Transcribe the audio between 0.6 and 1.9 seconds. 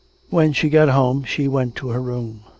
got home she went to